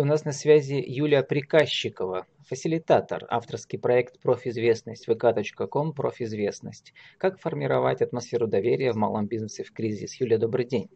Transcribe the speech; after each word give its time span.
У 0.00 0.04
нас 0.06 0.24
на 0.24 0.32
связи 0.32 0.82
Юлия 0.86 1.22
Приказчикова, 1.22 2.26
фасилитатор, 2.48 3.26
авторский 3.28 3.78
проект 3.78 4.18
«Профизвестность», 4.18 5.06
vk.com 5.06 5.92
«Профизвестность». 5.92 6.94
Как 7.18 7.38
формировать 7.38 8.00
атмосферу 8.00 8.46
доверия 8.46 8.92
в 8.92 8.96
малом 8.96 9.26
бизнесе 9.26 9.62
в 9.62 9.72
кризис? 9.72 10.18
Юлия, 10.18 10.38
добрый 10.38 10.64
день. 10.64 10.88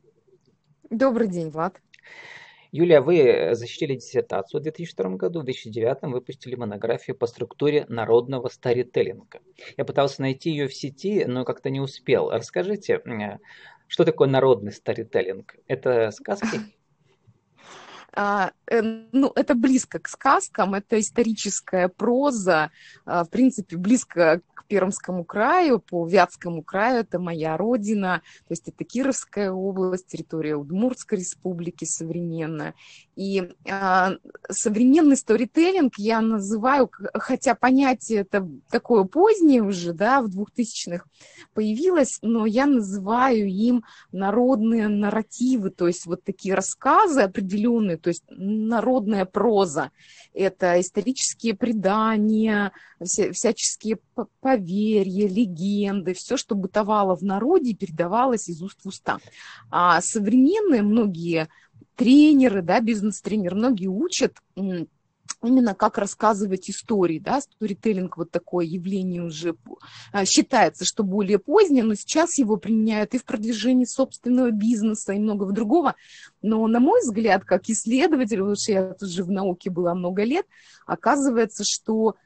Добрый 0.88 1.29
день, 1.29 1.51
Влад. 1.51 1.82
Юлия, 2.72 3.03
вы 3.03 3.51
защитили 3.53 3.97
диссертацию 3.97 4.61
в 4.61 4.63
2002 4.63 5.11
году, 5.17 5.41
в 5.43 5.45
2009 5.45 6.11
выпустили 6.11 6.55
монографию 6.55 7.15
по 7.15 7.27
структуре 7.27 7.85
народного 7.91 8.49
старителлинга. 8.49 9.41
Я 9.77 9.85
пытался 9.85 10.23
найти 10.23 10.49
ее 10.49 10.67
в 10.67 10.73
сети, 10.73 11.27
но 11.27 11.45
как-то 11.45 11.69
не 11.69 11.81
успел. 11.81 12.31
Расскажите, 12.31 13.03
что 13.87 14.05
такое 14.07 14.29
народный 14.29 14.73
старителлинг? 14.73 15.57
Это 15.67 16.11
сказки? 16.11 16.61
А, 18.16 18.52
э, 18.70 18.80
ну, 18.80 19.33
это 19.34 19.55
близко 19.55 19.98
к 19.98 20.09
сказкам, 20.09 20.75
это 20.75 21.01
историческая 21.01 21.89
проза, 21.89 22.70
а, 23.05 23.25
в 23.25 23.30
принципе, 23.30 23.77
близко 23.77 24.41
к 24.55 24.65
Пермскому 24.66 25.25
краю, 25.25 25.80
по 25.80 26.06
Вятскому 26.06 26.62
краю, 26.62 27.01
это 27.01 27.19
моя 27.19 27.56
родина, 27.56 28.23
то 28.47 28.53
есть 28.53 28.69
это 28.69 28.84
Кировская 28.84 29.51
область, 29.51 30.06
территория 30.06 30.55
Удмуртской 30.55 31.19
республики 31.19 31.84
современная. 31.84 32.75
И 33.17 33.49
э, 33.65 34.19
современный 34.51 35.17
сторителлинг 35.17 35.95
я 35.99 36.21
называю, 36.21 36.91
хотя 37.15 37.55
понятие 37.55 38.21
это 38.21 38.49
такое 38.71 39.05
позднее 39.05 39.63
уже, 39.63 39.93
да, 39.93 40.21
в 40.21 40.27
2000-х 40.27 41.05
появилось, 41.55 42.19
но 42.23 42.45
я 42.45 42.67
называю 42.67 43.49
им 43.49 43.85
народные 44.11 44.89
нарративы, 44.89 45.71
то 45.71 45.87
есть 45.87 46.07
вот 46.07 46.25
такие 46.25 46.55
рассказы 46.55 47.23
определенные, 47.23 47.99
то 47.99 48.09
есть 48.09 48.25
народная 48.29 49.25
проза. 49.25 49.93
Это 50.33 50.81
исторические 50.81 51.55
предания, 51.55 52.73
вся, 53.01 53.31
всяческие 53.31 53.99
поверья, 54.41 55.28
легенды, 55.28 56.15
все, 56.15 56.37
что 56.37 56.56
бытовало 56.56 57.17
в 57.17 57.23
народе, 57.23 57.75
передавалось 57.75 58.49
из 58.49 58.61
уст 58.61 58.81
в 58.83 58.89
уста. 58.89 59.19
А 59.71 60.01
современные 60.01 60.83
многие 60.83 61.49
тренеры, 61.97 62.62
да, 62.62 62.81
бизнес-тренеры, 62.81 63.56
многие 63.56 63.87
учат 63.87 64.39
именно 65.42 65.75
как 65.75 65.98
рассказывать 65.98 66.70
истории, 66.70 67.19
да, 67.19 67.41
сторителлинг 67.41 68.17
вот 68.17 68.31
такое 68.31 68.64
явление 68.64 69.23
уже 69.23 69.56
а, 70.12 70.25
считается, 70.25 70.84
что 70.84 71.05
более 71.05 71.39
позднее, 71.39 71.84
но 71.84 71.95
сейчас 71.95 72.39
его 72.39 72.56
применяют 72.56 73.15
и 73.15 73.19
в 73.19 73.25
продвижении 73.25 73.84
собственного 73.84 74.50
бизнеса 74.50 75.12
и 75.12 75.19
многого 75.19 75.53
другого, 75.53 75.95
но 76.42 76.67
на 76.67 76.81
мой 76.81 77.00
взгляд, 77.00 77.45
как 77.45 77.69
исследователь, 77.69 78.39
потому 78.39 78.56
что 78.56 78.72
я 78.72 78.95
тоже 78.95 79.25
в 79.25 79.31
науке 79.31 79.70
была 79.70 79.95
много 79.95 80.25
лет, 80.25 80.47
оказывается, 80.87 81.65
что 81.65 82.17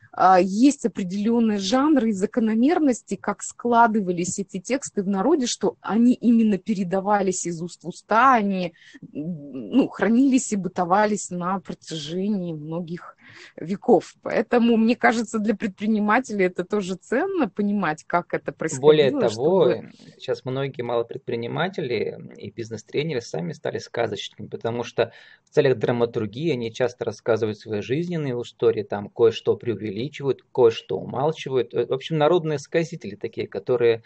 есть 0.41 0.84
определенные 0.84 1.58
жанры 1.58 2.11
и 2.11 2.12
закономерности, 2.12 3.14
как 3.14 3.42
складывались 3.42 4.38
эти 4.38 4.58
тексты 4.58 5.02
в 5.02 5.08
народе, 5.08 5.47
что 5.47 5.77
они 5.80 6.14
именно 6.14 6.58
передавались 6.58 7.47
из 7.47 7.62
уст 7.62 7.84
в 7.84 7.88
уста, 7.88 8.34
они 8.34 8.74
ну, 9.00 9.89
хранились 9.89 10.52
и 10.52 10.56
бытовались 10.56 11.30
на 11.30 11.61
протяжении 11.61 12.52
многих 12.52 13.17
веков. 13.56 14.14
Поэтому, 14.22 14.76
мне 14.76 14.96
кажется, 14.96 15.38
для 15.38 15.54
предпринимателей 15.54 16.46
это 16.46 16.64
тоже 16.64 16.94
ценно 16.94 17.48
понимать, 17.48 18.04
как 18.04 18.34
это 18.34 18.52
происходило. 18.52 18.86
Более 18.86 19.10
того, 19.10 19.28
чтобы... 19.28 19.90
сейчас 20.16 20.44
многие 20.44 20.82
малопредприниматели 20.82 22.18
и 22.36 22.50
бизнес-тренеры 22.50 23.20
сами 23.20 23.52
стали 23.52 23.78
сказочниками, 23.78 24.46
потому 24.46 24.84
что 24.84 25.12
в 25.44 25.50
целях 25.50 25.78
драматургии 25.78 26.52
они 26.52 26.72
часто 26.72 27.04
рассказывают 27.04 27.58
свои 27.58 27.80
жизненные 27.80 28.34
истории, 28.34 28.82
там 28.82 29.08
кое-что 29.08 29.56
преувеличивают, 29.56 30.44
кое-что 30.52 30.98
умалчивают. 30.98 31.72
В 31.72 31.92
общем, 31.92 32.18
народные 32.18 32.58
сказители 32.58 33.14
такие, 33.14 33.46
которые 33.48 34.02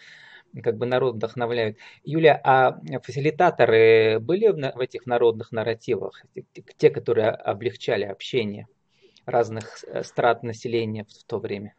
как 0.62 0.76
бы 0.76 0.84
народ 0.86 1.14
вдохновляют. 1.14 1.78
Юля, 2.04 2.38
а 2.44 2.78
фасилитаторы 3.02 4.18
были 4.20 4.48
в 4.48 4.80
этих 4.80 5.06
народных 5.06 5.50
нарративах, 5.50 6.24
те, 6.76 6.90
которые 6.90 7.30
облегчали 7.30 8.04
общение? 8.04 8.66
Разных 9.26 9.84
э, 9.84 10.02
страт 10.02 10.42
населения 10.42 11.04
в 11.04 11.24
то 11.24 11.38
время? 11.38 11.74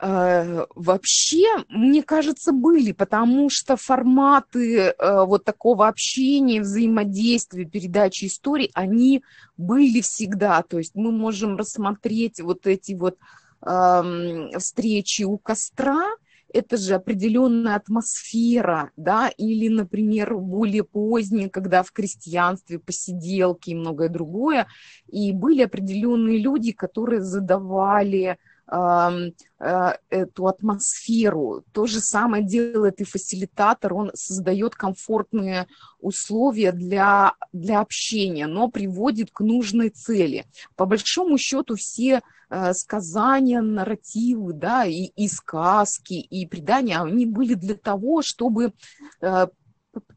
Э, 0.00 0.64
вообще, 0.74 1.44
мне 1.68 2.02
кажется, 2.02 2.52
были, 2.52 2.92
потому 2.92 3.50
что 3.50 3.76
форматы 3.76 4.78
э, 4.78 5.24
вот 5.24 5.44
такого 5.44 5.88
общения, 5.88 6.60
взаимодействия, 6.60 7.64
передачи 7.64 8.26
историй, 8.26 8.70
они 8.74 9.22
были 9.56 10.00
всегда. 10.00 10.62
То 10.62 10.78
есть 10.78 10.94
мы 10.94 11.10
можем 11.10 11.56
рассмотреть 11.56 12.40
вот 12.40 12.66
эти 12.66 12.92
вот 12.92 13.18
эм, 13.66 14.50
встречи 14.58 15.24
у 15.24 15.36
костра, 15.36 16.06
это 16.52 16.76
же 16.76 16.94
определенная 16.94 17.76
атмосфера, 17.76 18.90
да, 18.96 19.28
или, 19.28 19.68
например, 19.68 20.36
более 20.36 20.84
поздние, 20.84 21.50
когда 21.50 21.82
в 21.82 21.92
крестьянстве 21.92 22.78
посиделки 22.78 23.70
и 23.70 23.74
многое 23.74 24.08
другое, 24.08 24.66
и 25.08 25.32
были 25.32 25.62
определенные 25.62 26.38
люди, 26.38 26.72
которые 26.72 27.22
задавали 27.22 28.38
эту 28.68 30.46
атмосферу. 30.46 31.64
То 31.72 31.86
же 31.86 32.00
самое 32.00 32.44
делает 32.44 33.00
и 33.00 33.04
фасилитатор, 33.04 33.94
он 33.94 34.10
создает 34.14 34.74
комфортные 34.74 35.66
условия 36.00 36.72
для, 36.72 37.32
для 37.52 37.80
общения, 37.80 38.46
но 38.46 38.68
приводит 38.68 39.30
к 39.32 39.40
нужной 39.40 39.88
цели. 39.88 40.44
По 40.76 40.84
большому 40.84 41.38
счету 41.38 41.76
все 41.76 42.20
Э, 42.50 42.72
сказания, 42.72 43.60
нарративы, 43.60 44.54
да, 44.54 44.86
и, 44.86 45.10
и 45.16 45.28
сказки, 45.28 46.14
и 46.14 46.46
предания, 46.46 46.98
они 46.98 47.26
были 47.26 47.52
для 47.52 47.74
того, 47.74 48.22
чтобы 48.22 48.72
э, 49.20 49.48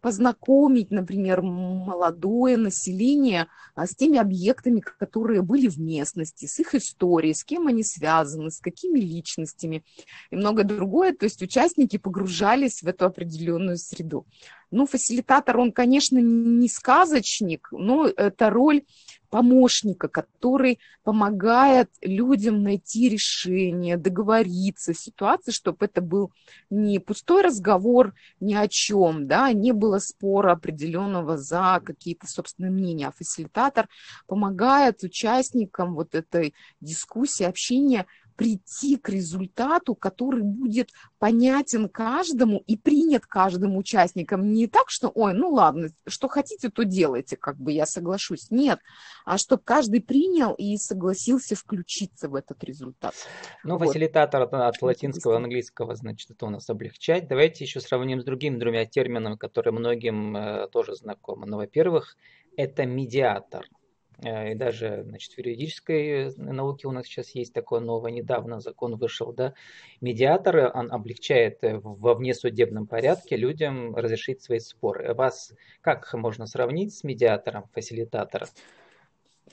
познакомить, 0.02 0.92
например, 0.92 1.42
молодое 1.42 2.58
население 2.58 3.48
а, 3.76 3.86
с 3.86 3.96
теми 3.96 4.18
объектами, 4.18 4.80
которые 4.80 5.42
были 5.42 5.68
в 5.68 5.80
местности, 5.80 6.46
с 6.46 6.60
их 6.60 6.76
историей, 6.76 7.34
с 7.34 7.44
кем 7.44 7.68
они 7.68 7.84
связаны, 7.84 8.52
с 8.52 8.60
какими 8.60 9.00
личностями 9.00 9.84
и 10.30 10.36
многое 10.36 10.66
другое. 10.66 11.14
То 11.14 11.26
есть 11.26 11.42
участники 11.42 11.98
погружались 11.98 12.82
в 12.82 12.88
эту 12.88 13.06
определенную 13.06 13.78
среду. 13.78 14.26
Ну, 14.72 14.86
фасилитатор, 14.86 15.58
он, 15.58 15.74
конечно, 15.74 16.18
не 16.18 16.70
сказочник, 16.70 17.68
но 17.72 18.08
это 18.08 18.50
роль 18.50 18.84
помощника, 19.30 20.08
который 20.08 20.80
помогает 21.04 21.90
людям 22.02 22.64
найти 22.64 23.10
решение, 23.10 23.98
договориться 23.98 24.94
ситуации, 24.94 25.52
чтобы 25.52 25.86
это 25.86 26.02
был 26.02 26.32
не 26.70 27.00
пустой 27.00 27.42
разговор 27.42 28.14
ни 28.40 28.54
о 28.54 28.68
чем, 28.68 29.28
да, 29.28 29.52
не 29.52 29.72
было 29.72 30.00
спора 30.00 30.52
определенного 30.52 31.38
за 31.38 31.82
какие-то 31.84 32.28
собственные 32.28 32.72
мнения, 32.72 33.08
а 33.08 33.12
фасилитатор 33.12 33.88
помогает 34.28 35.04
участникам 35.04 35.96
вот 35.96 36.14
этой 36.14 36.54
дискуссии, 36.82 37.44
общения 37.44 38.06
прийти 38.42 38.98
к 38.98 39.08
результату, 39.10 39.94
который 39.94 40.42
будет 40.42 40.90
понятен 41.20 41.88
каждому 41.88 42.64
и 42.66 42.76
принят 42.76 43.28
каждым 43.28 43.78
участником. 43.78 44.52
Не 44.52 44.66
так, 44.66 44.90
что, 44.90 45.10
ой, 45.10 45.36
ну 45.36 45.52
ладно, 45.52 45.90
что 46.08 46.28
хотите, 46.28 46.72
то 46.72 46.84
делайте, 46.84 47.38
как 47.38 47.58
бы 47.58 47.72
я 47.72 47.86
соглашусь. 47.86 48.50
Нет, 48.50 48.80
а 49.26 49.38
чтобы 49.38 49.62
каждый 49.64 50.02
принял 50.02 50.56
и 50.56 50.76
согласился 50.78 51.56
включиться 51.56 52.30
в 52.30 52.34
этот 52.34 52.64
результат. 52.64 53.14
Ну, 53.64 53.78
вот. 53.78 53.90
фасилитатор 53.90 54.42
от, 54.42 54.54
от 54.56 54.82
латинского, 54.82 55.36
английского, 55.36 55.96
значит, 55.96 56.32
это 56.32 56.48
у 56.48 56.50
нас 56.50 56.68
облегчать. 56.68 57.28
Давайте 57.28 57.64
еще 57.64 57.80
сравним 57.80 58.22
с 58.22 58.24
другими 58.24 58.58
двумя 58.58 58.88
терминами, 58.88 59.36
которые 59.36 59.72
многим 59.72 60.36
э, 60.36 60.68
тоже 60.70 60.96
знакомы. 60.96 61.46
Ну, 61.46 61.58
во-первых, 61.58 62.18
это 62.58 62.88
медиатор– 62.88 63.68
и 64.22 64.56
даже 64.56 65.04
значит, 65.04 65.34
в 65.34 65.38
юридической 65.40 66.28
э, 66.28 66.32
науке 66.38 66.88
у 66.88 66.92
нас 66.92 67.06
сейчас 67.06 67.34
есть 67.34 67.54
такое 67.54 67.80
новое, 67.80 68.12
недавно 68.12 68.60
закон 68.60 68.96
вышел, 68.96 69.34
да, 69.34 69.54
медиатор, 70.00 70.72
он 70.76 70.92
облегчает 70.92 71.64
э, 71.64 71.80
во 71.80 72.14
внесудебном 72.14 72.86
порядке 72.86 73.36
людям 73.36 73.96
разрешить 73.96 74.44
свои 74.44 74.60
споры. 74.60 75.14
Вас 75.16 75.54
как 75.82 76.14
можно 76.14 76.46
сравнить 76.46 76.94
с 76.94 77.04
медиатором, 77.04 77.64
фасилитатором? 77.74 78.48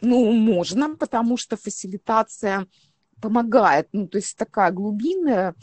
Ну, 0.02 0.30
можно, 0.32 0.96
потому 0.96 1.38
что 1.38 1.56
фасилитация 1.56 2.66
помогает, 3.22 3.88
ну, 3.92 4.06
то 4.06 4.18
есть 4.18 4.36
такая 4.36 4.70
глубинная 4.70 5.54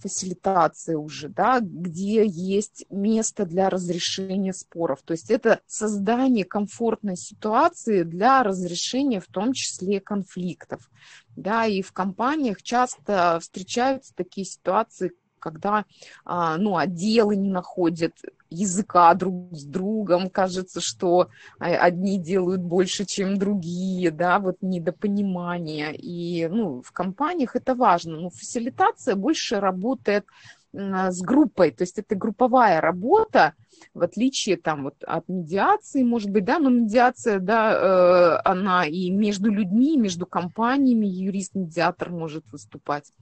фасилитация 0.00 0.96
уже, 0.96 1.28
да, 1.28 1.60
где 1.60 2.26
есть 2.26 2.86
место 2.90 3.46
для 3.46 3.70
разрешения 3.70 4.52
споров. 4.52 5.02
То 5.02 5.12
есть 5.12 5.30
это 5.30 5.60
создание 5.66 6.44
комфортной 6.44 7.16
ситуации 7.16 8.02
для 8.02 8.42
разрешения 8.42 9.20
в 9.20 9.26
том 9.26 9.52
числе 9.52 10.00
конфликтов. 10.00 10.90
Да, 11.36 11.66
и 11.66 11.82
в 11.82 11.92
компаниях 11.92 12.62
часто 12.62 13.38
встречаются 13.40 14.14
такие 14.14 14.46
ситуации, 14.46 15.12
когда 15.38 15.84
а, 16.24 16.56
ну, 16.56 16.76
отделы 16.76 17.36
не 17.36 17.50
находят 17.50 18.14
языка 18.54 19.12
друг 19.14 19.52
с 19.52 19.64
другом, 19.64 20.30
кажется, 20.30 20.80
что 20.80 21.28
одни 21.58 22.18
делают 22.18 22.60
больше, 22.60 23.04
чем 23.04 23.38
другие, 23.38 24.10
да, 24.10 24.38
вот 24.38 24.56
недопонимание. 24.62 25.94
И, 25.94 26.48
ну, 26.48 26.82
в 26.82 26.92
компаниях 26.92 27.56
это 27.56 27.74
важно. 27.74 28.20
Но 28.20 28.30
фасилитация 28.30 29.16
больше 29.16 29.60
работает 29.60 30.24
с 30.72 31.20
группой, 31.22 31.70
то 31.70 31.82
есть 31.82 31.98
это 31.98 32.16
групповая 32.16 32.80
работа, 32.80 33.52
в 33.94 34.02
отличие 34.02 34.56
там 34.56 34.84
вот 34.84 34.94
от 35.04 35.28
медиации, 35.28 36.02
может 36.02 36.30
быть, 36.30 36.44
да, 36.44 36.58
но 36.58 36.70
медиация, 36.70 37.38
да, 37.38 38.38
э, 38.38 38.40
она 38.44 38.86
и 38.86 39.10
между 39.10 39.50
людьми, 39.50 39.94
и 39.94 39.98
между 39.98 40.26
компаниями 40.26 41.06
юрист-медиатор 41.06 42.10
может 42.10 42.44
выступать. 42.50 43.12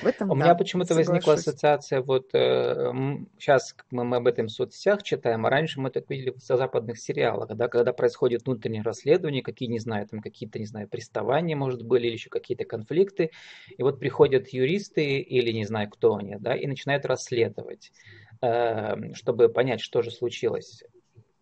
В 0.00 0.06
этом, 0.06 0.30
У 0.30 0.34
да, 0.36 0.44
меня 0.44 0.54
почему-то 0.54 0.94
возникла 0.94 1.34
ассоциация, 1.34 2.02
вот 2.02 2.30
э, 2.34 2.92
сейчас 3.38 3.74
мы, 3.90 4.04
мы 4.04 4.16
об 4.16 4.26
этом 4.26 4.46
в 4.46 4.52
соцсетях 4.52 5.02
читаем, 5.02 5.46
а 5.46 5.50
раньше 5.50 5.80
мы 5.80 5.90
так 5.90 6.08
видели 6.08 6.30
в 6.30 6.40
западных 6.40 6.98
сериалах, 6.98 7.48
да, 7.54 7.68
когда 7.68 7.92
происходит 7.92 8.46
внутреннее 8.46 8.82
расследование, 8.82 9.42
какие, 9.42 9.68
не 9.68 9.78
знаю, 9.78 10.06
там 10.06 10.20
какие-то, 10.20 10.58
не 10.58 10.66
знаю, 10.66 10.88
приставания, 10.88 11.56
может, 11.56 11.82
были, 11.82 12.06
или 12.06 12.14
еще 12.14 12.30
какие-то 12.30 12.64
конфликты, 12.64 13.30
и 13.76 13.82
вот 13.82 13.98
приходят 13.98 14.48
юристы 14.48 15.20
или 15.20 15.52
не 15.52 15.64
знаю, 15.64 15.88
кто 15.90 16.16
они, 16.16 16.36
да, 16.38 16.54
и 16.54 16.66
начинают 16.66 17.06
расследовать. 17.06 17.92
Эм, 18.44 19.14
чтобы 19.14 19.48
понять, 19.48 19.80
что 19.80 20.02
же 20.02 20.10
случилось. 20.10 20.82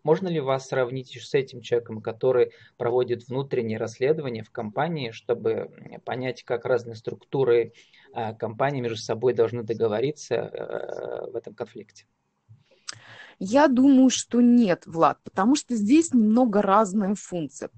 Можно 0.02 0.28
ли 0.28 0.38
вас 0.38 0.68
сравнить 0.68 1.18
с 1.18 1.32
этим 1.32 1.62
человеком, 1.62 2.02
который 2.02 2.52
проводит 2.76 3.26
внутреннее 3.26 3.78
расследование 3.78 4.44
в 4.44 4.50
компании, 4.50 5.10
чтобы 5.10 5.70
понять, 6.04 6.42
как 6.42 6.66
разные 6.66 6.96
структуры 6.96 7.72
э, 8.14 8.34
компании 8.34 8.82
между 8.82 8.98
собой 8.98 9.32
должны 9.32 9.62
договориться 9.62 10.34
э, 10.34 11.30
в 11.30 11.36
этом 11.36 11.54
конфликте? 11.54 12.04
Я 13.38 13.68
думаю, 13.68 14.10
что 14.10 14.42
нет, 14.42 14.82
Влад, 14.84 15.20
потому 15.24 15.56
что 15.56 15.76
здесь 15.76 16.12
немного 16.12 16.60
разная 16.60 17.14
функция. 17.14 17.70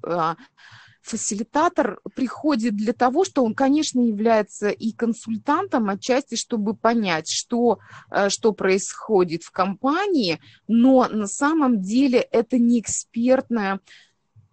Фасилитатор 1.03 2.01
приходит 2.15 2.77
для 2.77 2.93
того, 2.93 3.25
что 3.25 3.45
он, 3.45 3.55
конечно, 3.55 4.01
является 4.01 4.71
и 4.71 4.93
консультантом 4.93 5.91
отчасти, 5.91 6.37
чтобы 6.37 6.75
понять, 6.75 7.29
что, 7.29 7.81
э, 8.11 8.29
что 8.29 8.53
происходит 8.53 9.43
в 9.43 9.51
компании, 9.51 10.41
но 10.69 11.09
на 11.09 11.27
самом 11.27 11.81
деле 11.83 12.21
это 12.21 12.59
не 12.59 12.81
экспертная 12.81 13.81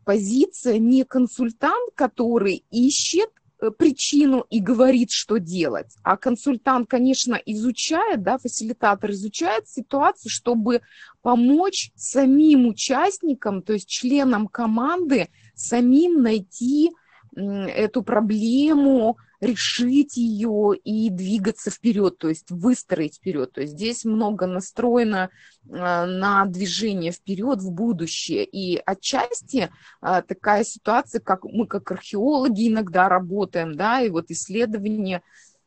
позиция, 0.06 0.80
не 0.80 1.04
консультант, 1.04 1.94
который 1.96 2.66
ищет 2.72 3.30
Э, 3.62 3.72
причину 3.72 4.45
и 4.50 4.60
говорит, 4.62 5.12
что 5.12 5.38
делать. 5.38 5.94
А 6.04 6.16
консультант, 6.16 6.90
конечно, 6.90 7.36
изучает, 7.45 8.24
да, 8.24 8.38
фасилитатор 8.38 9.12
изучает 9.12 9.68
ситуацию, 9.68 10.31
чтобы 10.31 10.81
помочь 11.22 11.92
самим 11.95 12.68
участникам, 12.68 13.62
то 13.62 13.74
есть 13.74 13.90
членам 13.90 14.48
команды, 14.48 15.28
самим 15.60 16.22
найти 16.22 16.92
эту 17.36 18.04
проблему, 18.04 19.18
решить 19.40 20.18
ее 20.18 20.74
и 20.84 21.10
двигаться 21.10 21.72
вперед, 21.72 22.18
то 22.18 22.28
есть 22.28 22.52
выстроить 22.52 23.16
вперед. 23.16 23.52
То 23.54 23.62
есть 23.62 23.74
здесь 23.74 24.04
много 24.04 24.48
настроено 24.48 25.30
а, 25.72 26.06
на 26.06 26.46
движение 26.46 27.12
вперед 27.12 27.60
в 27.60 27.72
будущее. 27.72 28.44
И 28.44 28.82
отчасти 28.86 29.70
а, 30.02 30.22
такая 30.22 30.64
ситуация, 30.64 31.22
как 31.22 31.46
мы 31.46 31.68
как 31.68 31.90
археологи 31.92 32.68
иногда 32.68 33.08
работаем, 33.08 33.76
да, 33.76 34.02
и 34.02 34.10
вот 34.10 34.30
исследования 34.30 35.22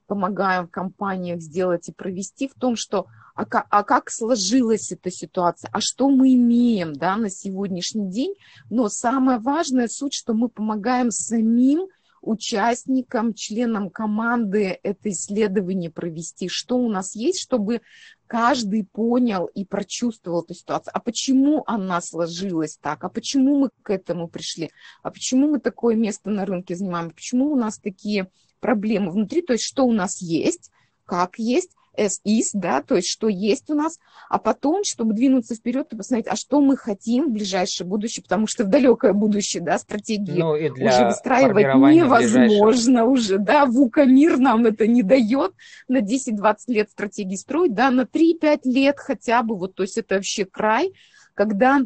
помогаем 0.06 0.66
в 0.66 0.70
компаниях 0.70 1.40
сделать 1.40 1.88
и 1.88 1.92
провести 1.92 2.48
в 2.48 2.54
том, 2.54 2.76
что 2.76 3.06
а 3.34 3.44
как, 3.44 3.66
а 3.70 3.82
как 3.82 4.10
сложилась 4.10 4.92
эта 4.92 5.10
ситуация, 5.10 5.70
а 5.72 5.80
что 5.80 6.08
мы 6.08 6.34
имеем 6.34 6.92
да, 6.94 7.16
на 7.16 7.30
сегодняшний 7.30 8.10
день. 8.10 8.34
Но 8.70 8.88
самое 8.88 9.38
важное 9.38 9.88
суть, 9.88 10.14
что 10.14 10.34
мы 10.34 10.48
помогаем 10.48 11.10
самим 11.10 11.88
участникам, 12.22 13.34
членам 13.34 13.90
команды 13.90 14.78
это 14.82 15.10
исследование 15.10 15.90
провести, 15.90 16.48
что 16.48 16.78
у 16.78 16.88
нас 16.88 17.16
есть, 17.16 17.40
чтобы 17.42 17.82
каждый 18.28 18.84
понял 18.84 19.46
и 19.46 19.64
прочувствовал 19.64 20.42
эту 20.42 20.54
ситуацию. 20.54 20.92
А 20.94 21.00
почему 21.00 21.64
она 21.66 22.00
сложилась 22.00 22.78
так? 22.80 23.04
А 23.04 23.08
почему 23.08 23.58
мы 23.58 23.70
к 23.82 23.90
этому 23.90 24.28
пришли? 24.28 24.70
А 25.02 25.10
почему 25.10 25.48
мы 25.48 25.58
такое 25.58 25.96
место 25.96 26.30
на 26.30 26.46
рынке 26.46 26.76
занимаем? 26.76 27.10
Почему 27.10 27.52
у 27.52 27.56
нас 27.56 27.78
такие 27.78 28.30
проблемы 28.60 29.10
внутри? 29.10 29.42
То 29.42 29.52
есть 29.54 29.64
что 29.64 29.84
у 29.84 29.92
нас 29.92 30.22
есть, 30.22 30.70
как 31.04 31.38
есть, 31.38 31.72
as 31.98 32.20
is, 32.26 32.50
да, 32.54 32.82
то 32.82 32.96
есть 32.96 33.08
что 33.08 33.28
есть 33.28 33.70
у 33.70 33.74
нас, 33.74 33.98
а 34.28 34.38
потом, 34.38 34.84
чтобы 34.84 35.14
двинуться 35.14 35.54
вперед 35.54 35.92
и 35.92 35.96
посмотреть, 35.96 36.26
а 36.28 36.36
что 36.36 36.60
мы 36.60 36.76
хотим 36.76 37.28
в 37.28 37.32
ближайшее 37.32 37.86
будущее, 37.86 38.22
потому 38.22 38.46
что 38.46 38.64
в 38.64 38.68
далекое 38.68 39.12
будущее, 39.12 39.62
да, 39.62 39.78
стратегии 39.78 40.38
ну, 40.38 40.52
уже 40.52 41.06
выстраивать 41.06 41.74
невозможно 41.94 43.04
уже, 43.04 43.38
да, 43.38 43.66
ВУКа 43.66 44.04
мир 44.04 44.38
нам 44.38 44.66
это 44.66 44.86
не 44.86 45.02
дает 45.02 45.52
на 45.88 45.98
10-20 45.98 46.56
лет 46.68 46.90
стратегии 46.90 47.36
строить, 47.36 47.74
да, 47.74 47.90
на 47.90 48.02
3-5 48.02 48.60
лет 48.64 48.98
хотя 48.98 49.42
бы, 49.42 49.56
вот, 49.56 49.74
то 49.74 49.82
есть 49.82 49.98
это 49.98 50.16
вообще 50.16 50.44
край, 50.44 50.92
когда 51.34 51.80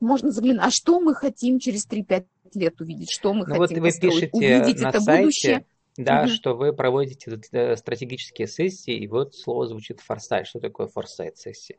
можно 0.00 0.30
заглянуть, 0.30 0.62
а 0.64 0.70
что 0.70 1.00
мы 1.00 1.14
хотим 1.14 1.58
через 1.58 1.86
3-5 1.86 2.24
лет 2.54 2.80
увидеть, 2.80 3.10
что 3.10 3.32
мы 3.32 3.40
ну, 3.40 3.54
хотим 3.54 3.58
вот 3.58 3.70
вы 3.70 3.80
построить, 3.80 4.30
увидеть 4.32 4.80
это 4.80 5.00
сайте, 5.00 5.22
будущее 5.22 5.64
да, 6.04 6.22
угу. 6.22 6.28
что 6.28 6.54
вы 6.54 6.72
проводите 6.72 7.38
э, 7.52 7.76
стратегические 7.76 8.48
сессии, 8.48 8.94
и 8.94 9.06
вот 9.06 9.34
слово 9.34 9.66
звучит 9.66 10.00
форсайт. 10.00 10.46
Что 10.46 10.60
такое 10.60 10.86
форсайт 10.86 11.38
сессия? 11.38 11.76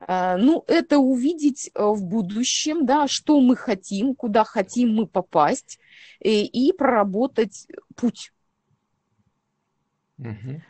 А, 0.00 0.36
ну, 0.36 0.64
это 0.66 0.98
увидеть 0.98 1.70
э, 1.74 1.84
в 1.84 2.02
будущем, 2.04 2.86
да, 2.86 3.06
что 3.08 3.40
мы 3.40 3.56
хотим, 3.56 4.14
куда 4.14 4.44
хотим 4.44 4.94
мы 4.94 5.06
попасть, 5.06 5.78
и, 6.20 6.44
и 6.44 6.72
проработать 6.72 7.66
путь. 7.94 8.32
Угу. 10.18 10.62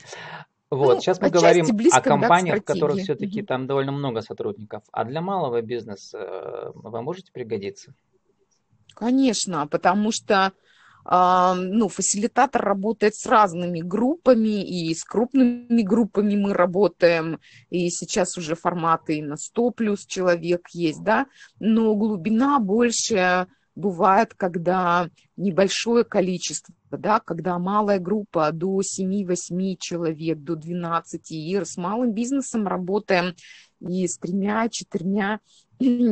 Вот, 0.71 0.95
ну, 0.95 1.01
сейчас 1.01 1.21
мы 1.21 1.29
говорим 1.29 1.67
близко, 1.77 1.99
о 1.99 2.03
компаниях, 2.03 2.57
да, 2.57 2.61
в 2.63 2.65
которых 2.65 2.99
все-таки 2.99 3.41
угу. 3.41 3.47
там 3.47 3.67
довольно 3.67 3.93
много 3.93 4.23
сотрудников. 4.23 4.83
А 4.93 5.05
для 5.05 5.21
малого 5.21 5.61
бизнеса 5.63 6.19
э, 6.19 6.73
вы 6.75 7.03
можете 7.03 7.33
пригодиться? 7.33 7.95
Конечно, 8.95 9.67
потому 9.67 10.13
что 10.13 10.53
ну, 11.05 11.89
фасилитатор 11.89 12.63
работает 12.63 13.15
с 13.15 13.27
разными 13.27 13.81
группами, 13.81 14.63
и 14.63 14.95
с 14.95 15.05
крупными 15.05 15.83
группами 15.83 16.37
мы 16.37 16.55
работаем, 16.55 17.41
и 17.71 17.91
сейчас 17.91 18.39
уже 18.39 18.55
форматы 18.55 19.19
и 19.19 19.23
на 19.23 19.37
100 19.37 19.71
плюс 19.73 20.07
человек 20.07 20.69
есть, 20.73 21.03
да, 21.03 21.27
но 21.59 21.95
глубина 21.95 22.59
больше 22.61 23.47
бывает, 23.75 24.35
когда 24.35 25.09
небольшое 25.37 26.05
количество, 26.05 26.75
да, 26.91 27.21
когда 27.21 27.59
малая 27.59 27.99
группа 27.99 28.53
до 28.53 28.81
7-8 28.81 29.77
человек, 29.79 30.39
до 30.39 30.57
12, 30.57 31.31
и 31.31 31.65
с 31.65 31.77
малым 31.77 32.13
бизнесом 32.13 32.67
работаем 32.67 33.35
и 33.81 34.07
с 34.07 34.19
тремя-четырьмя 34.19 35.41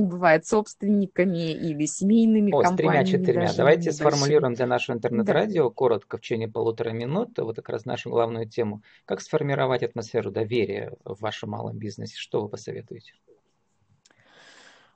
бывает 0.03 0.47
собственниками 0.47 1.53
или 1.53 1.87
семейными 1.87 2.53
О, 2.53 2.63
компаниями. 2.63 3.05
с 3.05 3.11
тремя-четырьмя. 3.11 3.53
Давайте 3.57 3.93
сформулируем 3.93 4.55
для 4.55 4.67
нашего 4.67 4.97
интернет-радио 4.97 5.69
да. 5.69 5.75
коротко, 5.75 6.19
в 6.19 6.21
течение 6.21 6.49
полутора 6.49 6.91
минут, 6.91 7.39
вот 7.39 7.57
как 7.57 7.69
раз 7.69 7.85
нашу 7.85 8.11
главную 8.11 8.49
тему. 8.49 8.83
Как 9.05 9.21
сформировать 9.21 9.83
атмосферу 9.83 10.31
доверия 10.31 10.93
в 11.05 11.21
вашем 11.21 11.51
малом 11.51 11.79
бизнесе? 11.79 12.15
Что 12.17 12.43
вы 12.43 12.49
посоветуете? 12.49 13.13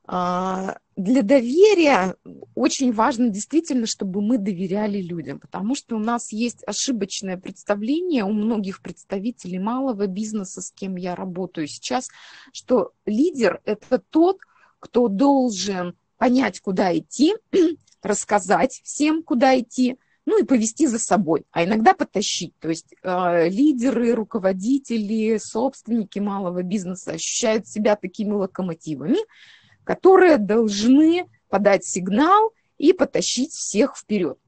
А, 0.07 0.77
для 0.97 1.23
доверия 1.23 2.17
очень 2.55 2.93
важно 2.93 3.31
действительно, 3.31 3.87
чтобы 3.87 4.21
мы 4.21 4.37
доверяли 4.37 5.01
людям, 5.01 5.41
потому 5.41 5.75
что 5.75 5.97
у 5.97 5.99
нас 5.99 6.31
есть 6.31 6.63
ошибочное 6.67 7.39
представление 7.39 8.25
у 8.25 8.33
многих 8.33 8.83
представителей 8.83 9.59
малого 9.59 10.07
бизнеса, 10.07 10.61
с 10.61 10.71
кем 10.73 10.97
я 10.97 11.15
работаю 11.15 11.67
сейчас, 11.69 12.11
что 12.53 12.93
лидер– 13.07 13.63
это 13.65 13.99
тот, 13.99 14.41
кто 14.41 14.54
должен 15.09 15.97
понять, 16.19 16.61
куда 16.61 16.97
идти, 16.97 17.35
рассказать 18.03 18.81
всем, 18.85 19.23
куда 19.23 19.59
идти, 19.59 19.99
ну 20.27 20.41
и 20.41 20.45
повести 20.45 20.87
за 20.87 20.99
собой, 20.99 21.45
а 21.51 21.65
иногда 21.65 21.95
потащить. 21.95 22.59
То 22.59 22.69
есть 22.69 22.95
э, 23.03 23.49
лидеры, 23.49 24.15
руководители, 24.15 25.39
собственники 25.39 26.19
малого 26.19 26.63
бизнеса 26.63 27.13
ощущают 27.13 27.69
себя 27.69 27.97
такими 27.97 28.33
локомотивами, 28.33 29.19
которые 29.85 30.39
должны 30.39 31.29
подать 31.49 31.85
сигнал 31.85 32.53
и 32.79 32.93
потащить 32.93 33.53
всех 33.53 33.97
вперед. 33.97 34.39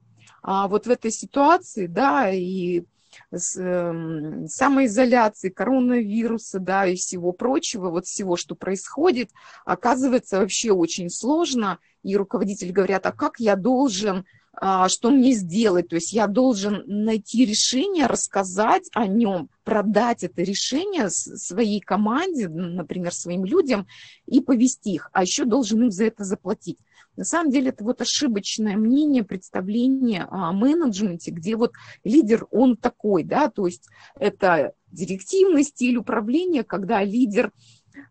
А 0.41 0.67
вот 0.67 0.87
в 0.87 0.89
этой 0.89 1.11
ситуации, 1.11 1.87
да, 1.87 2.31
и 2.31 2.83
самоизоляции, 3.33 5.49
коронавируса, 5.49 6.59
да, 6.59 6.85
и 6.85 6.95
всего 6.95 7.31
прочего, 7.31 7.89
вот 7.89 8.05
всего, 8.05 8.35
что 8.35 8.55
происходит, 8.55 9.31
оказывается 9.65 10.39
вообще 10.39 10.71
очень 10.71 11.09
сложно. 11.09 11.79
И 12.03 12.15
руководители 12.15 12.71
говорят, 12.71 13.05
а 13.05 13.11
как 13.11 13.39
я 13.39 13.55
должен 13.55 14.25
что 14.59 15.11
мне 15.11 15.33
сделать. 15.33 15.89
То 15.89 15.95
есть 15.95 16.13
я 16.13 16.27
должен 16.27 16.83
найти 16.87 17.45
решение, 17.45 18.07
рассказать 18.07 18.89
о 18.93 19.05
нем, 19.05 19.49
продать 19.63 20.23
это 20.23 20.41
решение 20.41 21.09
своей 21.09 21.79
команде, 21.79 22.47
например, 22.47 23.13
своим 23.13 23.45
людям 23.45 23.87
и 24.25 24.41
повести 24.41 24.93
их, 24.93 25.09
а 25.13 25.21
еще 25.21 25.45
должен 25.45 25.83
им 25.83 25.91
за 25.91 26.05
это 26.05 26.23
заплатить. 26.23 26.79
На 27.15 27.23
самом 27.23 27.51
деле 27.51 27.69
это 27.69 27.83
вот 27.83 28.01
ошибочное 28.01 28.77
мнение, 28.77 29.23
представление 29.23 30.27
о 30.29 30.51
менеджменте, 30.51 31.31
где 31.31 31.55
вот 31.55 31.73
лидер, 32.03 32.45
он 32.51 32.77
такой, 32.77 33.23
да, 33.23 33.49
то 33.49 33.65
есть 33.65 33.87
это 34.19 34.73
директивный 34.91 35.63
стиль 35.63 35.97
управления, 35.97 36.63
когда 36.63 37.03
лидер 37.03 37.51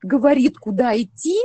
говорит, 0.02 0.58
куда 0.58 1.00
идти, 1.00 1.38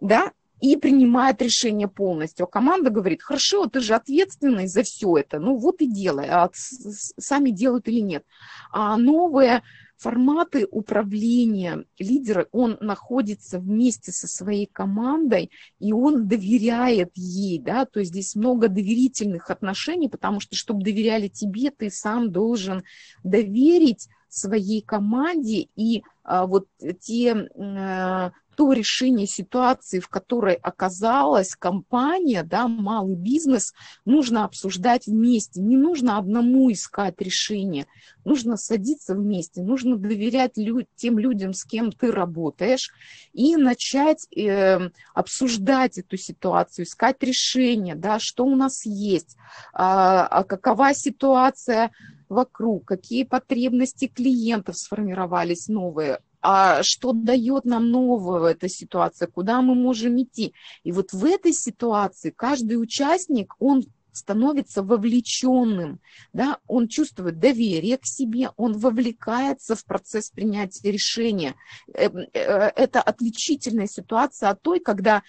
да, 0.00 0.32
и 0.60 0.76
принимает 0.76 1.42
решение 1.42 1.88
полностью. 1.88 2.44
А 2.44 2.50
команда 2.50 2.90
говорит, 2.90 3.22
хорошо, 3.22 3.66
ты 3.66 3.80
же 3.80 3.94
ответственный 3.94 4.66
за 4.66 4.82
все 4.82 5.16
это, 5.16 5.38
ну 5.38 5.56
вот 5.56 5.80
и 5.80 5.86
делай, 5.86 6.28
а 6.28 6.50
сами 6.52 7.50
делают 7.50 7.88
или 7.88 8.00
нет. 8.00 8.24
А 8.72 8.96
новые 8.96 9.62
форматы 10.00 10.66
управления 10.70 11.84
лидера, 11.98 12.46
он 12.52 12.78
находится 12.80 13.58
вместе 13.58 14.12
со 14.12 14.26
своей 14.26 14.66
командой, 14.66 15.50
и 15.78 15.92
он 15.92 16.26
доверяет 16.26 17.10
ей, 17.14 17.58
да, 17.58 17.84
то 17.84 18.00
есть 18.00 18.10
здесь 18.10 18.34
много 18.34 18.68
доверительных 18.68 19.50
отношений, 19.50 20.08
потому 20.08 20.40
что, 20.40 20.56
чтобы 20.56 20.82
доверяли 20.82 21.28
тебе, 21.28 21.70
ты 21.70 21.90
сам 21.90 22.32
должен 22.32 22.82
доверить 23.24 24.08
своей 24.30 24.80
команде, 24.80 25.68
и 25.76 26.02
а, 26.22 26.46
вот 26.46 26.66
те 27.00 27.32
а, 27.34 28.32
то 28.60 28.74
решение 28.74 29.26
ситуации, 29.26 30.00
в 30.00 30.08
которой 30.08 30.52
оказалась 30.52 31.54
компания, 31.54 32.42
да, 32.42 32.68
малый 32.68 33.14
бизнес, 33.14 33.72
нужно 34.04 34.44
обсуждать 34.44 35.06
вместе. 35.06 35.62
Не 35.62 35.78
нужно 35.78 36.18
одному 36.18 36.70
искать 36.70 37.14
решение, 37.22 37.86
нужно 38.26 38.58
садиться 38.58 39.14
вместе, 39.14 39.62
нужно 39.62 39.96
доверять 39.96 40.58
лю- 40.58 40.86
тем 40.94 41.18
людям, 41.18 41.54
с 41.54 41.64
кем 41.64 41.90
ты 41.90 42.12
работаешь, 42.12 42.90
и 43.32 43.56
начать 43.56 44.26
э, 44.36 44.90
обсуждать 45.14 45.96
эту 45.96 46.18
ситуацию, 46.18 46.84
искать 46.84 47.22
решение, 47.22 47.94
да, 47.94 48.18
что 48.18 48.44
у 48.44 48.56
нас 48.56 48.84
есть, 48.84 49.38
а, 49.72 50.26
а 50.26 50.44
какова 50.44 50.92
ситуация 50.92 51.92
вокруг, 52.28 52.84
какие 52.84 53.24
потребности 53.24 54.06
клиентов 54.06 54.76
сформировались 54.76 55.68
новые, 55.68 56.18
а 56.42 56.82
что 56.82 57.12
дает 57.12 57.64
нам 57.64 57.90
нового 57.90 58.46
эта 58.46 58.68
ситуация, 58.68 59.28
куда 59.28 59.60
мы 59.62 59.74
можем 59.74 60.20
идти. 60.22 60.54
И 60.84 60.92
вот 60.92 61.12
в 61.12 61.24
этой 61.24 61.52
ситуации 61.52 62.30
каждый 62.30 62.74
участник, 62.74 63.54
он 63.58 63.84
становится 64.12 64.82
вовлеченным, 64.82 66.00
да, 66.32 66.58
он 66.66 66.88
чувствует 66.88 67.38
доверие 67.38 67.96
к 67.98 68.06
себе, 68.06 68.50
он 68.56 68.76
вовлекается 68.76 69.76
в 69.76 69.84
процесс 69.84 70.30
принятия 70.30 70.90
решения. 70.90 71.54
Эм, 71.94 72.18
э, 72.18 72.26
это 72.32 73.00
отличительная 73.00 73.86
ситуация 73.86 74.50
от 74.50 74.62
той, 74.62 74.80
когда 74.80 75.22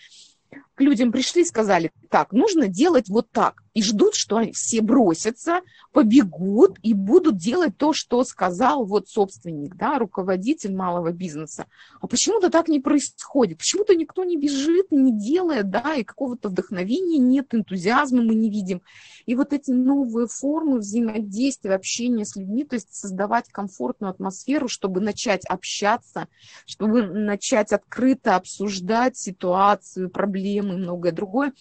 к 0.75 0.82
людям 0.82 1.12
пришли 1.12 1.44
и 1.44 1.46
сказали, 1.46 1.91
так, 2.10 2.32
нужно 2.32 2.68
делать 2.68 3.08
вот 3.10 3.30
так 3.32 3.63
и 3.73 3.81
ждут, 3.81 4.15
что 4.15 4.41
все 4.53 4.81
бросятся, 4.81 5.61
побегут 5.93 6.77
и 6.81 6.93
будут 6.93 7.37
делать 7.37 7.77
то, 7.77 7.93
что 7.93 8.23
сказал 8.23 8.85
вот 8.85 9.07
собственник, 9.07 9.75
да, 9.75 9.97
руководитель 9.97 10.75
малого 10.75 11.11
бизнеса. 11.11 11.67
А 12.01 12.07
почему-то 12.07 12.49
так 12.49 12.67
не 12.67 12.79
происходит, 12.79 13.59
почему-то 13.59 13.95
никто 13.95 14.23
не 14.23 14.37
бежит, 14.37 14.91
не 14.91 15.17
делает, 15.17 15.69
да, 15.69 15.95
и 15.95 16.03
какого-то 16.03 16.49
вдохновения 16.49 17.17
нет, 17.17 17.53
энтузиазма 17.53 18.21
мы 18.21 18.35
не 18.35 18.49
видим. 18.49 18.81
И 19.25 19.35
вот 19.35 19.53
эти 19.53 19.71
новые 19.71 20.27
формы 20.27 20.79
взаимодействия, 20.79 21.75
общения 21.75 22.25
с 22.25 22.35
людьми, 22.35 22.65
то 22.65 22.75
есть 22.75 22.93
создавать 22.93 23.49
комфортную 23.49 24.11
атмосферу, 24.11 24.67
чтобы 24.67 24.99
начать 24.99 25.45
общаться, 25.45 26.27
чтобы 26.65 27.03
начать 27.03 27.71
открыто 27.71 28.35
обсуждать 28.35 29.17
ситуацию, 29.17 30.09
проблемы 30.09 30.77
многое 30.77 31.11
другое, 31.11 31.53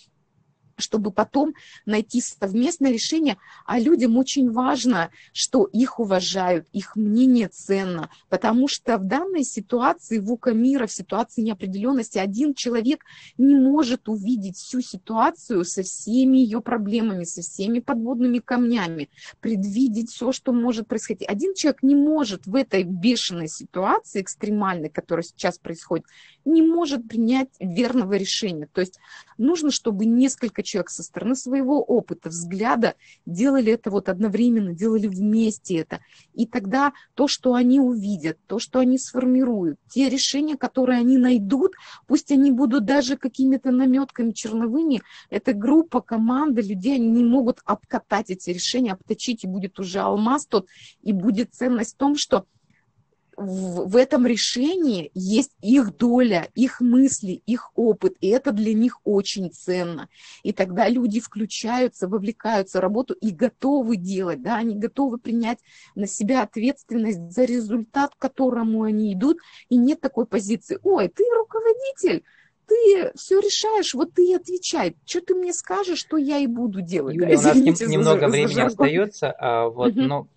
чтобы 0.81 1.11
потом 1.11 1.55
найти 1.87 2.21
совместное 2.21 2.93
решение. 2.93 3.37
А 3.67 3.79
людям 3.79 4.17
очень 4.17 4.51
важно, 4.51 5.11
что 5.33 5.65
их 5.65 6.01
уважают, 6.01 6.67
их 6.73 6.97
мнение 6.97 7.49
ценно, 7.49 8.11
потому 8.29 8.69
что 8.69 8.99
в 8.99 9.05
данной 9.05 9.45
ситуации, 9.45 10.19
в 10.19 10.33
УКО 10.33 10.53
мира, 10.53 10.87
в 10.87 10.93
ситуации 10.93 11.43
неопределенности, 11.43 12.19
один 12.19 12.55
человек 12.55 13.05
не 13.39 13.55
может 13.55 14.09
увидеть 14.09 14.57
всю 14.57 14.81
ситуацию 14.81 15.65
со 15.65 15.83
всеми 15.83 16.39
ее 16.39 16.61
проблемами, 16.61 17.25
со 17.25 17.43
всеми 17.43 17.81
подводными 17.81 18.39
камнями, 18.39 19.11
предвидеть 19.41 20.11
все, 20.11 20.33
что 20.33 20.53
может 20.53 20.89
происходить. 20.89 21.29
Один 21.29 21.55
человек 21.55 21.83
не 21.83 21.95
может 21.95 22.47
в 22.47 22.55
этой 22.55 22.83
бешеной 22.83 23.49
ситуации, 23.49 24.23
экстремальной, 24.23 24.89
которая 24.89 25.25
сейчас 25.25 25.59
происходит, 25.59 26.07
не 26.45 26.63
может 26.63 27.07
принять 27.09 27.49
верного 27.59 28.15
решения. 28.15 28.69
То 28.73 28.81
есть 28.81 28.99
нужно, 29.39 29.71
чтобы 29.71 30.07
несколько 30.07 30.63
человек 30.71 30.91
со 30.91 31.03
стороны 31.03 31.35
своего 31.35 31.83
опыта, 31.83 32.29
взгляда 32.29 32.95
делали 33.27 33.73
это 33.73 33.91
вот 33.91 34.09
одновременно, 34.09 34.73
делали 34.73 35.09
вместе 35.09 35.77
это. 35.77 36.01
И 36.35 36.47
тогда 36.47 36.93
то, 37.15 37.29
что 37.29 37.55
они 37.55 37.81
увидят, 37.81 38.39
то, 38.47 38.59
что 38.59 38.79
они 38.79 38.99
сформируют, 38.99 39.79
те 39.89 40.09
решения, 40.09 40.57
которые 40.57 41.01
они 41.01 41.19
найдут, 41.19 41.75
пусть 42.07 42.31
они 42.31 42.51
будут 42.51 42.85
даже 42.85 43.17
какими-то 43.17 43.71
наметками 43.71 44.33
черновыми, 44.33 45.03
эта 45.29 45.53
группа, 45.53 46.01
команда 46.01 46.61
людей, 46.63 46.97
они 46.97 47.09
не 47.09 47.25
могут 47.25 47.61
обкатать 47.65 48.31
эти 48.31 48.51
решения, 48.51 48.93
обточить, 48.93 49.45
и 49.45 49.49
будет 49.49 49.79
уже 49.79 50.01
алмаз 50.01 50.47
тот, 50.47 50.67
и 51.03 51.13
будет 51.13 51.55
ценность 51.55 51.95
в 51.95 51.99
том, 51.99 52.17
что 52.17 52.47
в, 53.41 53.89
в 53.89 53.97
этом 53.97 54.27
решении 54.27 55.11
есть 55.15 55.53
их 55.63 55.97
доля, 55.97 56.49
их 56.55 56.81
мысли, 56.81 57.43
их 57.47 57.71
опыт, 57.75 58.15
и 58.21 58.29
это 58.29 58.53
для 58.53 58.75
них 58.75 59.01
очень 59.05 59.51
ценно. 59.51 60.09
И 60.43 60.53
тогда 60.53 60.89
люди 60.89 61.21
включаются, 61.21 62.07
вовлекаются 62.07 62.79
в 62.79 62.83
работу 62.83 63.15
и 63.15 63.31
готовы 63.31 63.97
делать, 63.97 64.43
да, 64.43 64.57
они 64.57 64.77
готовы 64.77 65.19
принять 65.19 65.59
на 65.95 66.07
себя 66.07 66.43
ответственность 66.43 67.33
за 67.33 67.45
результат, 67.45 68.15
к 68.15 68.19
которому 68.19 68.83
они 68.83 69.15
идут, 69.15 69.39
и 69.71 69.77
нет 69.77 70.01
такой 70.01 70.27
позиции, 70.27 70.79
ой, 70.83 71.09
ты 71.09 71.25
руководитель, 71.35 72.25
ты 72.67 73.11
все 73.17 73.41
решаешь, 73.41 73.95
вот 73.95 74.13
ты 74.15 74.35
отвечай. 74.35 74.95
Что 75.05 75.21
ты 75.23 75.35
мне 75.35 75.53
скажешь, 75.53 75.99
что 75.99 76.17
я 76.17 76.39
и 76.39 76.47
буду 76.47 76.83
делать. 76.83 77.17
Юля, 77.17 77.37
да, 77.37 77.53
у 77.53 77.65
нас 77.65 77.81
немного 77.81 78.21
за, 78.21 78.29
времени 78.29 78.55
за 78.55 78.67
остается, 78.67 79.33
а, 79.33 79.69
вот, 79.69 79.93
угу. 79.93 80.03
но 80.03 80.29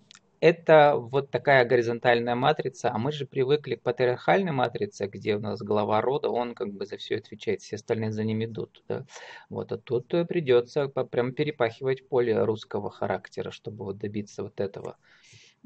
это 0.44 0.96
вот 0.98 1.30
такая 1.30 1.64
горизонтальная 1.64 2.34
матрица, 2.34 2.90
а 2.92 2.98
мы 2.98 3.12
же 3.12 3.24
привыкли 3.24 3.76
к 3.76 3.82
патриархальной 3.82 4.52
матрице, 4.52 5.06
где 5.06 5.36
у 5.36 5.40
нас 5.40 5.62
глава 5.62 6.02
рода, 6.02 6.28
он 6.28 6.54
как 6.54 6.70
бы 6.70 6.84
за 6.84 6.98
все 6.98 7.16
отвечает, 7.16 7.62
все 7.62 7.76
остальные 7.76 8.12
за 8.12 8.24
ним 8.24 8.44
идут. 8.44 8.84
Да? 8.86 9.06
Вот, 9.48 9.72
а 9.72 9.78
тут 9.78 10.08
придется 10.28 10.88
прям 10.88 11.32
перепахивать 11.32 12.06
поле 12.10 12.44
русского 12.44 12.90
характера, 12.90 13.50
чтобы 13.52 13.86
вот 13.86 13.96
добиться 13.96 14.42
вот 14.42 14.60
этого. 14.60 14.98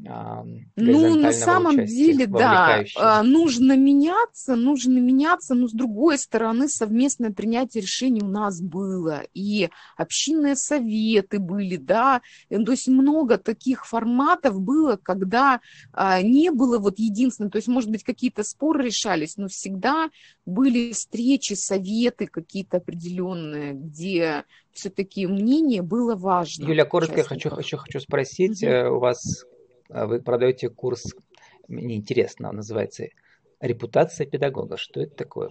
Ну, 0.01 1.17
на 1.17 1.33
самом 1.33 1.85
деле, 1.85 2.27
да, 2.27 2.85
а, 2.97 3.23
нужно 3.25 3.77
меняться, 3.77 4.55
нужно 4.55 4.99
меняться, 4.99 5.55
но 5.55 5.67
с 5.67 5.73
другой 5.73 6.19
стороны, 6.19 6.69
совместное 6.69 7.33
принятие 7.33 7.83
решений 7.83 8.23
у 8.23 8.29
нас 8.29 8.61
было, 8.61 9.23
и 9.35 9.71
общинные 9.97 10.55
советы 10.55 11.41
были, 11.41 11.77
да, 11.77 12.21
то 12.49 12.71
есть 12.71 12.87
много 12.87 13.39
таких 13.39 13.87
форматов 13.87 14.61
было, 14.61 14.97
когда 15.03 15.61
а, 15.93 16.23
не 16.23 16.53
было 16.53 16.79
вот 16.79 17.01
единственного, 17.01 17.51
то 17.51 17.59
есть, 17.59 17.69
может 17.69 17.91
быть, 17.91 18.05
какие-то 18.05 18.45
споры 18.45 18.85
решались, 18.85 19.37
но 19.37 19.49
всегда 19.49 20.11
были 20.47 20.93
встречи, 20.93 21.55
советы 21.55 22.29
какие-то 22.29 22.77
определенные, 22.77 23.75
где 23.75 24.45
все-таки 24.73 25.27
мнение 25.27 25.83
было 25.83 26.15
важно. 26.15 26.69
Юля, 26.69 26.85
коротко 26.85 27.25
хочу, 27.25 27.51
еще 27.59 27.79
хочу 27.79 27.99
спросить, 27.99 28.63
угу. 28.63 28.97
у 28.97 28.99
вас 29.01 29.45
вы 29.89 30.21
продаете 30.21 30.69
курс, 30.69 31.15
мне 31.67 31.97
интересно, 31.97 32.51
он 32.51 32.57
называется 32.57 33.09
«Репутация 33.61 34.27
педагога». 34.27 34.77
Что 34.77 35.01
это 35.01 35.15
такое? 35.17 35.51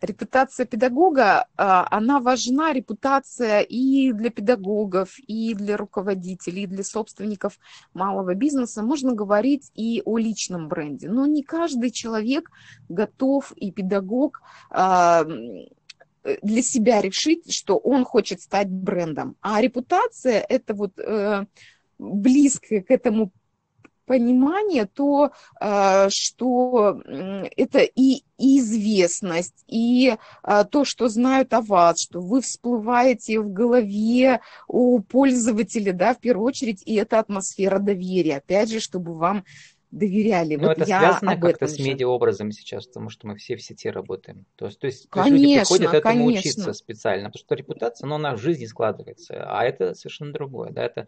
Репутация 0.00 0.64
педагога, 0.64 1.46
а, 1.58 1.86
она 1.90 2.20
важна, 2.20 2.72
репутация 2.72 3.60
и 3.60 4.12
для 4.12 4.30
педагогов, 4.30 5.18
и 5.18 5.52
для 5.54 5.76
руководителей, 5.76 6.62
и 6.62 6.66
для 6.66 6.84
собственников 6.84 7.58
малого 7.92 8.34
бизнеса. 8.34 8.82
Можно 8.82 9.12
говорить 9.12 9.70
и 9.74 10.00
о 10.06 10.16
личном 10.16 10.68
бренде, 10.68 11.10
но 11.10 11.26
не 11.26 11.42
каждый 11.42 11.90
человек 11.90 12.50
готов 12.88 13.52
и 13.56 13.70
педагог 13.72 14.40
а, 14.70 15.26
для 16.42 16.62
себя 16.62 17.02
решить, 17.02 17.52
что 17.52 17.76
он 17.76 18.04
хочет 18.04 18.40
стать 18.40 18.70
брендом. 18.70 19.36
А 19.42 19.60
репутация– 19.60 20.44
это 20.48 20.72
вот 20.72 20.98
э, 20.98 21.44
близко 22.00 22.80
к 22.80 22.90
этому 22.90 23.30
понимание, 24.06 24.86
то, 24.86 25.30
э, 25.60 26.08
что 26.10 27.00
это 27.56 27.78
и 27.78 28.24
известность, 28.38 29.64
и 29.68 30.16
э, 30.42 30.64
то, 30.68 30.84
что 30.84 31.08
знают 31.08 31.54
о 31.54 31.60
вас, 31.60 32.00
что 32.00 32.20
вы 32.20 32.40
всплываете 32.40 33.38
в 33.38 33.52
голове 33.52 34.40
у 34.66 34.98
пользователя, 34.98 35.92
да, 35.92 36.14
в 36.14 36.18
первую 36.18 36.46
очередь, 36.46 36.82
и 36.84 36.96
это 36.96 37.20
атмосфера 37.20 37.78
доверия, 37.78 38.38
опять 38.38 38.72
же, 38.72 38.80
чтобы 38.80 39.14
вам 39.14 39.44
доверяли. 39.92 40.56
Но 40.56 40.68
вот 40.68 40.78
это 40.78 40.86
связано 40.86 41.36
как-то 41.36 41.68
с 41.68 41.78
медиаобразом 41.78 42.50
сейчас, 42.50 42.86
потому 42.86 43.10
что 43.10 43.28
мы 43.28 43.36
все 43.36 43.54
в 43.54 43.62
сети 43.62 43.90
работаем. 43.90 44.44
То 44.56 44.66
есть, 44.66 44.80
то 44.80 44.88
есть, 44.88 45.04
есть 45.04 45.14
люди 45.14 45.30
Конечно, 45.30 45.60
приходят 45.60 45.94
этому 45.94 46.24
конечно. 46.24 46.40
учиться 46.40 46.72
специально, 46.72 47.28
потому 47.28 47.40
что 47.44 47.54
репутация, 47.54 48.08
но 48.08 48.16
она 48.16 48.34
в 48.34 48.40
жизни 48.40 48.66
складывается, 48.66 49.44
а 49.46 49.64
это 49.64 49.94
совершенно 49.94 50.32
другое, 50.32 50.70
да, 50.70 50.84
это 50.84 51.06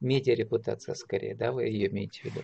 медиарепутация 0.00 0.94
скорее, 0.94 1.34
да, 1.34 1.52
вы 1.52 1.64
ее 1.64 1.88
имеете 1.88 2.22
в 2.22 2.24
виду. 2.24 2.40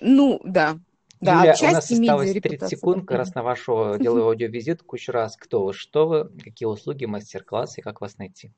Ну, 0.00 0.40
да. 0.44 0.78
Да, 1.20 1.40
Юля, 1.40 1.54
у 1.60 1.72
нас 1.72 1.90
осталось 1.90 2.30
30 2.32 2.44
медиарепутация, 2.44 2.78
секунд 2.78 3.06
как 3.06 3.18
раз 3.18 3.34
на 3.34 3.42
вашу 3.42 3.96
деловую 4.00 4.28
аудиовизитку. 4.28 4.96
Еще 4.96 5.12
раз, 5.12 5.36
кто 5.36 5.64
вы, 5.64 5.74
что 5.74 6.08
вы, 6.08 6.30
какие 6.42 6.66
услуги, 6.66 7.04
мастер-классы, 7.04 7.82
как 7.82 8.00
вас 8.00 8.16
найти? 8.16 8.52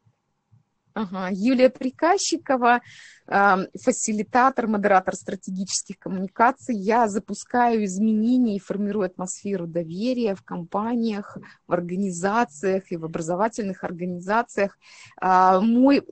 Ага. 0.94 1.30
Юлия 1.32 1.70
Приказчикова, 1.70 2.82
э, 3.26 3.56
фасилитатор, 3.82 4.66
модератор 4.66 5.14
стратегических 5.16 5.98
коммуникаций. 5.98 6.76
Я 6.76 7.08
запускаю 7.08 7.84
изменения 7.84 8.56
и 8.56 8.60
формирую 8.60 9.06
атмосферу 9.06 9.66
доверия 9.66 10.34
в 10.34 10.42
компаниях, 10.42 11.38
в 11.66 11.72
организациях 11.72 12.92
и 12.92 12.96
в 12.96 13.04
образовательных 13.04 13.84
организациях. 13.84 14.78
А, 15.20 15.60
Мой 15.60 16.02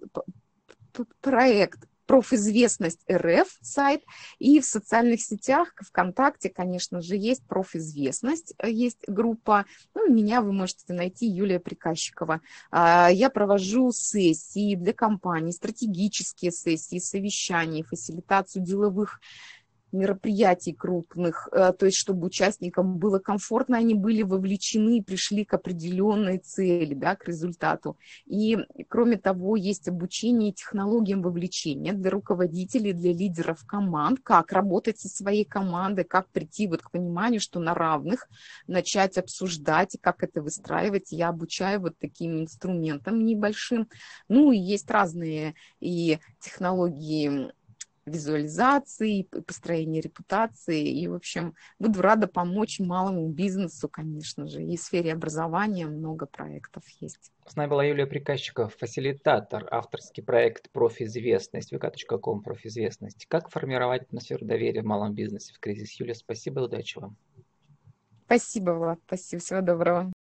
проект 1.20 1.89
профизвестность 2.10 2.98
РФ 3.08 3.46
сайт, 3.62 4.02
и 4.40 4.58
в 4.58 4.64
социальных 4.64 5.20
сетях, 5.20 5.72
ВКонтакте, 5.80 6.50
конечно 6.50 7.00
же, 7.00 7.14
есть 7.14 7.46
профизвестность, 7.46 8.52
э, 8.58 8.68
есть 8.68 8.98
группа, 9.06 9.64
ну, 9.94 10.12
меня 10.12 10.40
вы 10.40 10.52
можете 10.52 10.92
найти, 10.92 11.26
Юлия 11.26 11.60
Приказчикова. 11.60 12.40
А, 12.72 13.10
Я 13.12 13.30
провожу 13.30 13.92
сессии 13.92 14.74
для 14.74 14.92
компаний, 14.92 15.52
стратегические 15.52 16.50
сессии, 16.50 16.98
совещания, 16.98 17.84
фасилитацию 17.84 18.64
деловых 18.64 19.20
мероприятий 19.92 20.72
крупных, 20.72 21.48
э, 21.52 21.72
то 21.72 21.86
есть 21.86 21.98
чтобы 21.98 22.26
участникам 22.26 22.98
было 22.98 23.18
комфортно, 23.18 23.78
они 23.78 23.94
были 23.94 24.22
вовлечены 24.22 24.98
и 24.98 25.02
пришли 25.02 25.44
к 25.44 25.54
определенной 25.54 26.38
цели, 26.38 26.94
да, 26.94 27.16
к 27.16 27.26
результату. 27.26 27.96
И, 28.26 28.58
кроме 28.88 29.16
того, 29.16 29.56
есть 29.56 29.88
обучение 29.88 30.52
технологиям 30.52 31.22
вовлечения 31.22 31.92
для 31.92 32.10
руководителей, 32.10 32.92
для 32.92 33.12
лидеров 33.12 33.64
команд, 33.66 34.20
как 34.22 34.52
работать 34.52 34.98
со 34.98 35.08
своей 35.08 35.44
командой, 35.44 36.04
как 36.04 36.28
прийти 36.28 36.66
вот 36.66 36.82
к 36.82 36.90
пониманию, 36.90 37.40
что 37.40 37.60
на 37.60 37.74
равных 37.74 38.28
начать 38.66 39.18
обсуждать, 39.18 39.94
и 39.94 39.98
как 39.98 40.22
это 40.22 40.42
выстраивать. 40.42 41.12
Я 41.12 41.28
обучаю 41.28 41.80
вот 41.80 41.98
таким 41.98 42.40
инструментам 42.40 43.24
небольшим. 43.24 43.88
Ну, 44.28 44.52
и 44.52 44.58
есть 44.58 44.90
разные 44.90 45.54
и 45.80 46.18
технологии 46.40 47.52
визуализации, 48.10 49.22
построения 49.22 50.00
репутации. 50.00 50.88
И, 50.88 51.08
в 51.08 51.14
общем, 51.14 51.54
буду 51.78 52.02
рада 52.02 52.26
помочь 52.26 52.80
малому 52.80 53.28
бизнесу, 53.28 53.88
конечно 53.88 54.46
же. 54.46 54.62
И 54.62 54.76
в 54.76 54.80
сфере 54.80 55.12
образования 55.12 55.86
много 55.86 56.26
проектов 56.26 56.84
есть. 57.00 57.32
С 57.46 57.56
нами 57.56 57.70
была 57.70 57.84
Юлия 57.84 58.06
Приказчикова, 58.06 58.68
фасилитатор, 58.68 59.66
авторский 59.70 60.22
проект 60.22 60.70
«Профизвестность», 60.70 61.72
vk.com 61.72 62.42
«Профизвестность». 62.42 63.26
Как 63.26 63.50
формировать 63.50 64.02
атмосферу 64.02 64.44
доверия 64.44 64.82
в 64.82 64.86
малом 64.86 65.14
бизнесе 65.14 65.52
в 65.54 65.58
кризис? 65.58 65.98
Юлия, 65.98 66.14
спасибо 66.14 66.60
и 66.60 66.64
удачи 66.64 66.98
вам. 66.98 67.16
Спасибо, 68.26 68.70
Влад. 68.70 69.00
Спасибо. 69.06 69.42
Всего 69.42 69.60
доброго. 69.60 70.12